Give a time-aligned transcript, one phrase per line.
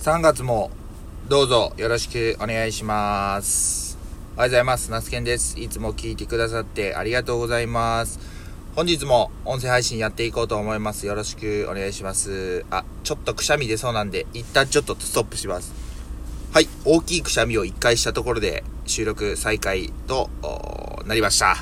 [0.00, 0.70] 3月も
[1.28, 3.98] どうぞよろしくお願いします。
[4.34, 4.90] おはようございます。
[4.90, 5.60] ナスケンです。
[5.60, 8.18] いつも聞いてくださってありがとうございます。
[8.74, 11.04] 本日も音声配信やっていこうと思います。
[11.04, 12.64] よろしくお願いします。
[12.70, 15.74] あ、ちょっとくしゃみ出そうなんで、一旦ちょっとストップします。
[16.54, 20.30] はい、大きいくしゃみを1回したところで収録再開と
[21.04, 21.56] なりました。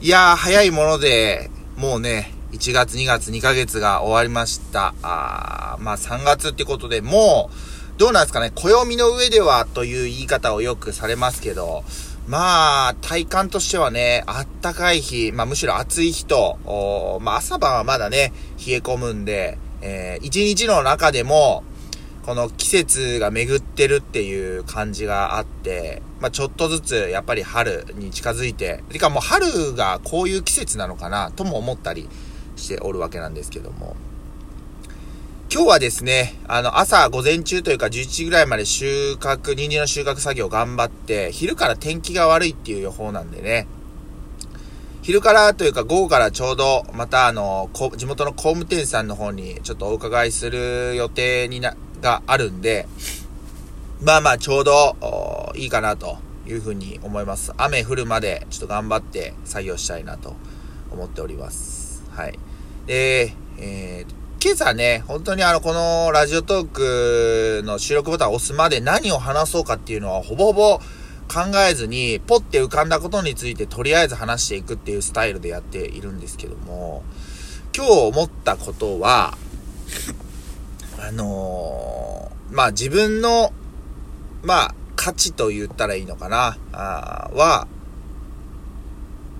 [0.00, 4.94] いやー、早いもので、もうね、1月2月2ヶ月が終わりました。
[5.02, 11.82] あまあ3月ってことでもう、どうなんですかね、暦の上ではという言い方をよくされますけど、
[12.28, 18.32] まあ、体感としてはね、あったかい日、まあむしろ暑い日と、まあ朝晩はまだね、
[18.64, 21.64] 冷え込むんで、えー、一日の中でも、
[22.24, 32.08] この季節が巡ってるっていう感じがあって、まあちょっとずつやっぱり春に近づいて、てかもう春がこういう季節なのかなとも思ったり
[32.56, 33.96] しておるわけなんですけども。
[35.52, 43.68] 今日はですね、あの朝午前中というか11時ぐらいまで収穫、人参の収穫作業頑張って、昼から天気が悪いっていう予報なんでね、
[45.02, 52.88] 昼からというか午後からちょうどまたあの、地元の工務店さんの方にちょっとお伺いする予定にな、があるんで、
[54.02, 57.52] まあまあちょうどいいかなというふうに思います。
[57.56, 60.34] 雨降るまでちょっと頑張って作業したいなと
[60.90, 62.02] 思っております。
[62.10, 62.38] はい。
[62.86, 70.78] で、えー、今朝ね、本当にあの、このラジオトークの収録ボタンを押すまで何を話そうかっていうのはほぼほぼ
[71.28, 77.02] 考えずに、ポッて浮かんだことについてとりあえず話していくっていうスタイルでやっているんですけども、
[77.76, 79.36] 今日思ったことは、
[80.98, 83.52] あのーまあ自分の、
[84.42, 87.68] まあ価値と言ったらいいのかな、あは、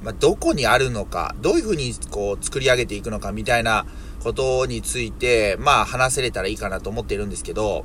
[0.02, 3.86] まあどこにあるのか、どういうふうにこう作り上げていくのかみたいな
[4.22, 7.84] ことについて、まあ話せれたらいいかなと思っているんですけど、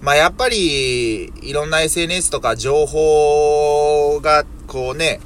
[0.00, 5.20] まあやっぱり、いろんな SNS とか情報が、こうね、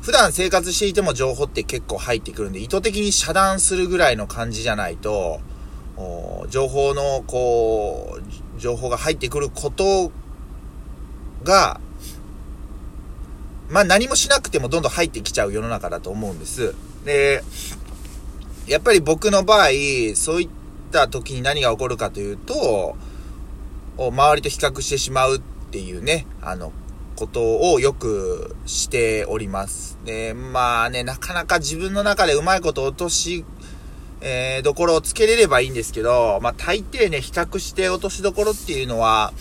[0.00, 5.40] 普段生活していても情報って結構入ってくるんで、意図的に遮断するぐらいの感じじゃないと、
[6.50, 10.10] 情報の、こう、情報が入ってくること
[11.42, 11.80] が、
[13.74, 16.76] まあ何もしなくてもどんどん入ってきちゃう世の中だと思うんです。
[17.04, 17.42] で、
[18.68, 19.70] やっぱり僕の場合、
[20.14, 20.48] そういっ
[20.92, 22.94] た時に何が起こるかというと、
[23.98, 25.40] 周りと比較してしまうっ
[25.72, 26.70] ていうね、あの、
[27.16, 29.98] ことをよくしております。
[30.04, 33.44] で、まあね、なかなか自分の中でうまいこと落とし、
[34.20, 39.32] えー、どころをつけれればいいんですけど、まあ大抵ね、比較して落としどころっていうのは、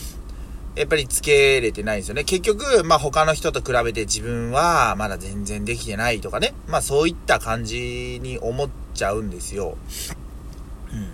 [0.76, 2.24] やっぱりつけれてないんですよね。
[2.24, 6.54] 結局、まあ他の人と比べて自分はまだ全然できてないとかね。
[6.68, 9.78] まあそういった感じに思っちゃうんですよ。
[10.92, 11.10] うん。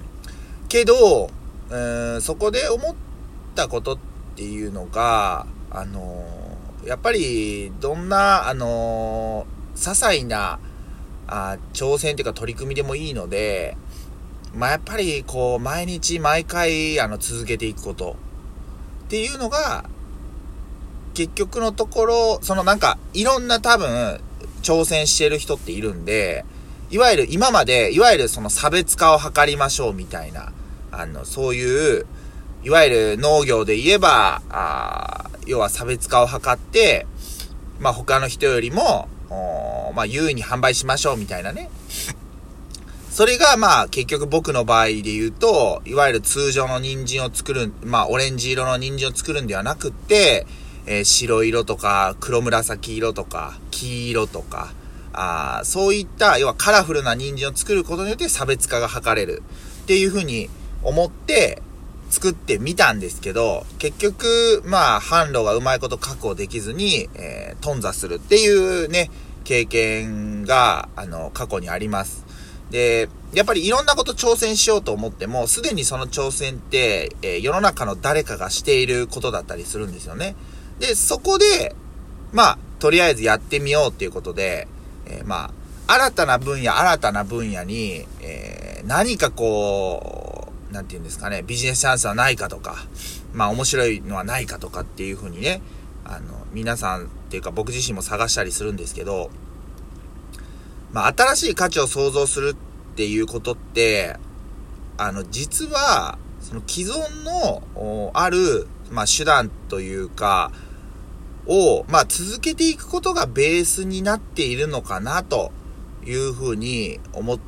[0.70, 1.30] けど、
[1.70, 2.96] うーん、そこで思っ
[3.56, 3.98] たことっ
[4.36, 6.26] ていうのが、あの
[6.86, 10.60] やっぱり、どんな、あのー些細な、
[11.28, 13.78] あ挑戦というか取り組みでもいいので、
[14.54, 18.16] まあやっぱりこう、毎日毎回、あの、続けていくこと。
[19.10, 19.86] っていうのが、
[21.16, 24.22] 結局のところ、そのなんか、いろんな多分、
[24.62, 26.46] 挑戦してる人っているんで、
[26.92, 30.54] いわゆる今まで、いわゆるその差別化を図りましょうみたいな、
[30.92, 32.06] あの、そういう、
[32.64, 37.08] いわゆる農業で言えば、あ要は差別化を図って、
[37.80, 39.10] まあ他の人よりも、
[39.96, 41.72] まあ優位に販売しましょうみたいなね。
[43.20, 50.48] それがまあ結局僕の場合で言うと、いわゆる通常の人参を作る、まあオレンジ色の人参を作るんではなくって、
[50.86, 54.72] えー白色とか黒紫色とか黄色とか、
[55.12, 59.44] あそういった、要はカラフルな人参を作ることによって差別化が図れる
[59.84, 60.50] っていうふうに
[60.82, 61.62] 思って
[62.10, 69.12] 作ってみたんですけど、結局、まあ販路がうまいこと確保できずに、えー頓挫するっていうね、
[69.44, 72.29] 経験が、あの、過去にあります。
[72.72, 80.36] で、やっぱりいろんなこと挑戦しようと思っても、すでにその挑戦って、えー世の中の誰かがしていることだったりするんですよね。
[80.80, 81.76] で、そこで、
[82.32, 84.68] まあ、とりあえずやってみようっていうことで、
[85.06, 85.52] えーま
[85.88, 92.76] あ、新たな分野、新たな分野に、えー何かこう、なんて言うんですかね、ビジネスチャンスはないかとか、
[93.34, 95.62] まあ面白いのはないかとかっていうふうにね、
[96.06, 99.30] あの、皆さんっていうか僕自身も探したりするんですけど、
[100.92, 102.56] まあ、新しい価値を創造する
[102.92, 104.18] っていうことって、
[104.98, 110.52] あの、実は、その既存の、ある、まあ、手段というか、
[111.46, 115.52] を、まあ、続けていくことがベースになっているのかな、と
[116.06, 117.40] いうふうに思っ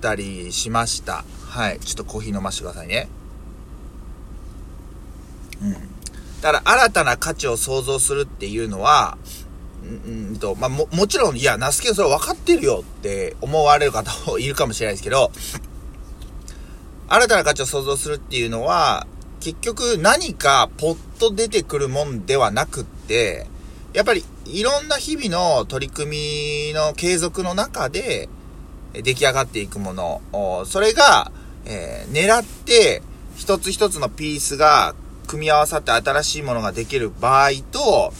[0.00, 1.24] たりしました。
[1.46, 1.80] はい。
[1.80, 3.08] ちょっとコーヒー飲ませてくださいね。
[5.62, 5.72] うん。
[6.40, 9.18] だから新たな価値を創造するっていうのは、
[9.88, 15.32] うんと、まあ、も、もちろん、いや、ナスケそれ分かってるよって思われる方もいるかもしれないですけど、
[17.08, 19.06] 新たな価値を創造するっていうのは、
[19.40, 23.46] 結局何かポッと出てくるもんではなくって、
[23.94, 28.28] やっぱりいろんな日々の取り組みの継続の中で
[28.92, 30.20] 出来上がっていくもの、
[30.66, 31.32] それが、
[31.64, 33.02] えー、狙って
[33.36, 34.94] 一つ一つのピースが
[35.26, 38.12] 組み合わさって新しいものができる場合と、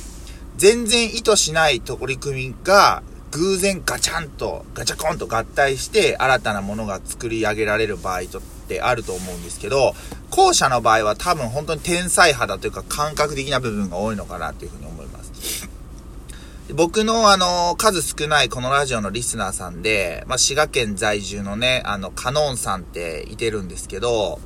[0.59, 9.95] 全然意図しない取り組みが偶然ガチャンと、ガチャコンと合体して新たなものが作り上げられる場合とってあると思うんですけど、
[10.31, 15.69] 後者の場合は多分本当に天才肌というか感覚的な部分が多いのかなというふうに思います。
[16.75, 24.39] 僕のあの、数少ないこのラジオのリスナーさんで、まあ、滋賀県在住のね、あの、カノンさんっていてるんですけど、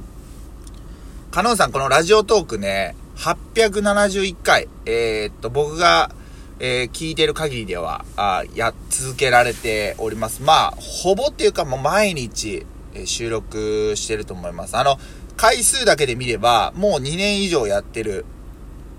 [1.32, 6.10] カノンさんこのラジオトークね、871回、えー、っと、僕が、
[6.58, 10.42] えー、聞いてる限りでは、あや、続けられております。
[10.42, 14.76] まあ、ほぼっていうかもう毎日、え収録してると思います。
[14.76, 14.98] あの、
[15.36, 18.24] 回数だけで見れば、もう2年以上やってる。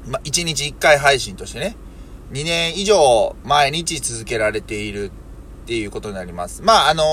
[0.08, 1.76] まあ1日1回配信としてね、
[2.32, 5.12] 2年以上毎日続けられている
[5.64, 6.62] っていうことになります。
[6.62, 7.06] まあ、あのー、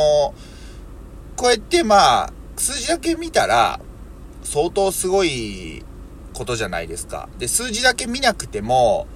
[1.35, 3.81] こうやってまあ、数字だけ見たら、
[4.45, 5.85] 相当すごい
[6.41, 7.29] ことじゃないですか。
[7.39, 9.07] で、数字だけ見なくても、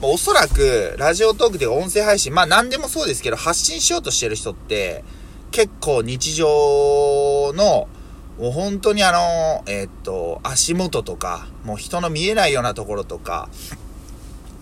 [0.00, 5.02] もうおそらく、ラジオトークで音声配信、まあ何でもそうですけど、発信しようとしてる人って、
[5.50, 7.88] 結構日常の、
[8.38, 13.48] もう本当にあの、えー、っと、足元とか、もう人の見えないようなところとか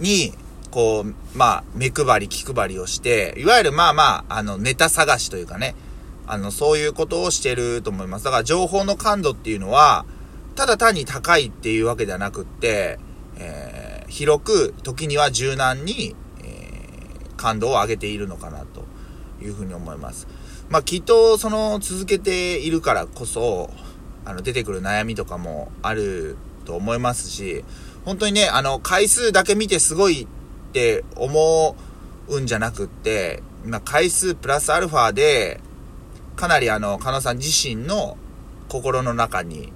[0.01, 0.33] に、
[0.71, 5.75] こう、まあ、目配り、気配りをして、いわゆるまあまあ、あの、ネタ探しというかね、
[6.27, 8.25] あの、そういうことをしてると思います。
[8.25, 10.07] だから情報の感度っていうのは、
[10.57, 12.99] ただ単に高いっていうわけではなくって、
[13.37, 18.85] えー、広く、時には柔軟に、えー、感度を上げているのかなと
[19.45, 20.27] いうふうに思います。
[20.71, 23.71] まあ、きっと、その、続けているからこそ、
[24.25, 27.63] あの、出てくる悩みとかもあると思いますし、
[28.07, 30.27] 本当にね、あの、回数だけ見てすごいっ
[30.73, 31.77] て思
[32.29, 35.61] うんじゃなくって、まあ、回数プラスアルファで、
[36.35, 38.17] かなりあの、加納さん自身の
[38.69, 39.73] 心の中に、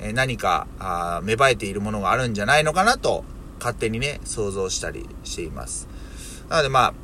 [0.00, 3.24] え何かあ芽生えているものがあるんじゃないのかなと、
[3.58, 5.88] 勝手にね、想像したりしています。
[6.48, 6.94] なのでまあ、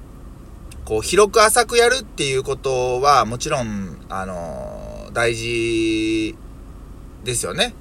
[0.84, 6.37] こう、広く浅くやるっていうことは、もちろん、あの、大事
[7.25, 7.75] ですよね。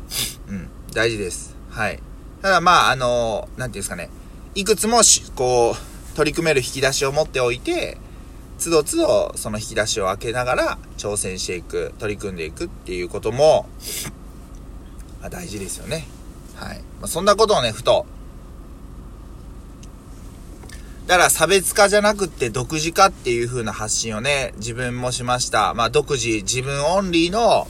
[0.50, 1.56] うん、大事です。
[1.70, 2.00] はい。
[2.42, 4.10] ただまあ、あのー、なんていうんですかね、
[4.54, 5.02] いくつも、
[5.36, 7.98] こう、取り組める引き出しを持っておいて、
[8.58, 13.68] つどつどその引き出しを開けながら挑戦していく、取り組んでいくっていうことも、
[15.26, 16.06] まあ、大事ですよね。
[16.56, 16.78] はい。
[17.02, 18.06] まあ、そんなことをね、ふと
[21.08, 25.74] だから差別化じゃなくって独自化っていう風な発信をね、自分もしました。
[25.74, 27.68] まあ独自、自分オンリーの、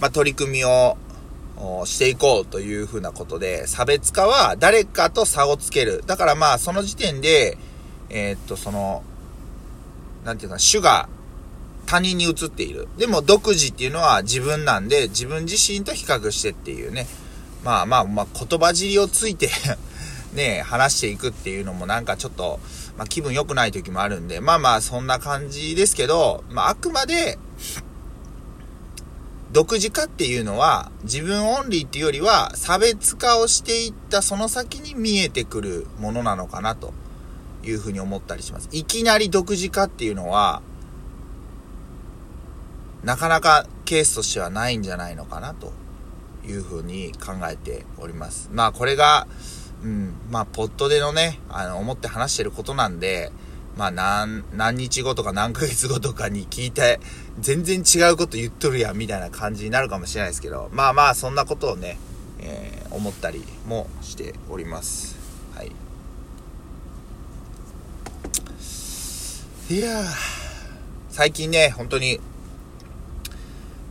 [0.00, 0.96] まあ取り組みを
[1.84, 6.02] していこうという風なことで、差別化は誰かと差をつける。
[6.06, 7.58] だからまあその時点で、
[8.10, 9.04] えー、っとその、
[10.24, 11.08] なんていうか、主が
[11.88, 12.86] 他人に移っている。
[12.98, 17.06] でも独自っていうのは自分なんで、自分自身と比較してっていうね。
[17.64, 19.48] まあまあまあ言葉尻をついて
[20.34, 22.60] ね、話していくっていうのもなんかちょっと、
[22.98, 27.38] まあ、気分良くない時もあるんで、まあまあそんな感じですけど、まああくまで、
[29.52, 36.92] 独自化っていうのは自分オンリーっていうよりは差別化をしていったその先に見えてくるものなのかなと
[37.64, 38.68] いうふうに思ったりします。
[38.72, 40.60] いきなり独自化っていうのは
[43.08, 45.72] なかなかケースとしてはないんじゃないのかなと
[46.46, 48.50] いうふうに考えております。
[48.52, 49.26] まあこれが
[49.82, 53.30] うん、まあ、ポットでのね、あの、思って話してることなんで、
[53.76, 57.00] まあ、何、何日後とか何ヶ月後とかに聞いて、
[57.38, 61.96] 全然違うこと言っとるやん、みたいな感じになるかもしれないですけど、まあまあ、そんなことをね、
[62.40, 65.16] えー、思ったりもしております。
[65.54, 65.72] はい。
[69.70, 70.02] いや
[71.10, 72.20] 最近ね、本当に、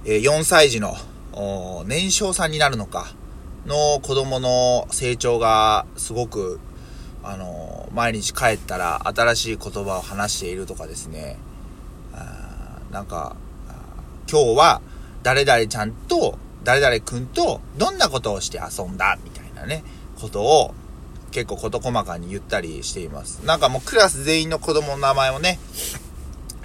[0.10, 0.96] え、4歳児の、
[1.86, 3.08] 年少さんになるのか、
[3.66, 6.62] の子供の成長がすごく、
[7.24, 11.38] あの、毎日帰ったら新しい言葉を話しているとかですね、
[12.14, 13.36] あなんか、
[14.32, 14.82] 今日は
[15.24, 19.18] 誰々ちゃんと誰々くんとどんなことをして遊んだ？
[19.26, 19.84] みたいなね、
[20.22, 20.74] ことを
[21.32, 23.46] 結構事細かに言ったりしています。
[23.46, 25.60] なんかもうクラス全員の子供の名前をね、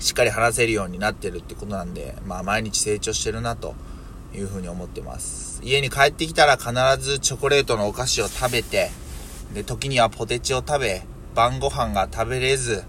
[0.03, 3.77] しっかり話せるようになってるってことなんで、まあ毎日成長してるなと
[4.35, 5.61] いうふうに思ってます。
[5.63, 8.91] 家に帰ってきたら必ずチョコレートのお菓子を食べて、
[9.55, 11.03] で、時にはポテチを食べ、
[11.37, 12.83] 晩ご飯が食べれず、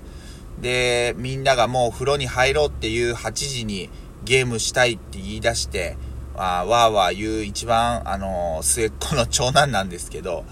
[0.60, 3.92] で、みんながもう風呂に入ろうっていう8時に
[4.24, 5.98] ゲームしたいって言い出して、
[6.36, 10.46] あわーわー言う一番、あのー、末っ子の長男なんですけど、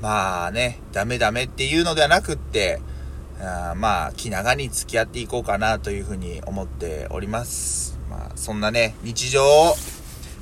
[0.00, 2.78] まあね、ダメダメっていうのではなくって、
[3.40, 7.98] あまあ、気長に付き合っていこうかなというふうに思っております。
[8.10, 9.76] まあ、そんなね、日常を、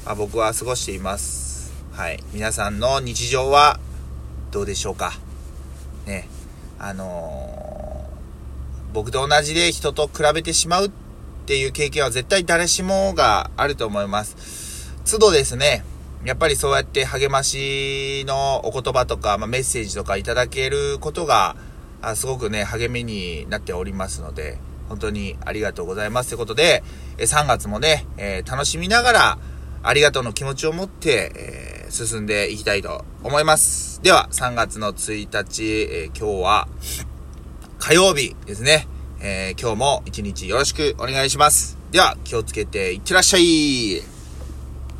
[0.04, 1.74] まあ、僕は過ごしています。
[1.92, 2.24] はい。
[2.32, 3.78] 皆さんの日常は
[4.50, 5.12] どうでしょうか？
[6.06, 6.28] ね。
[6.78, 10.90] あのー、僕と同じで人と比べてしまうっ
[11.46, 14.94] ていう経験は絶対誰しもがあると思います。
[15.04, 15.84] 都度ですね、
[16.24, 21.56] やっぱりそうやって励ましのお言葉とか、まあ、メッセージとかいただけることが、
[22.02, 26.82] あすごくね、励みになっておりますので、本当にありがとうございますということで、
[27.18, 29.38] え3月もね、えー、楽しみながら、
[29.82, 34.00] ありがとうの気持ちを持って、えー、進んでいきたいと思います。
[34.02, 36.68] では、3月の1日、えー、今日は、
[37.78, 38.88] 火曜日ですね。
[39.20, 41.78] え今日も一日よろしくお願いします。
[41.90, 44.15] では、気をつけていってらっしゃい